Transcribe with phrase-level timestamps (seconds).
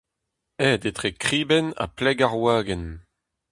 [0.61, 2.87] Hed etre kribenn ha pleg ar wagenn.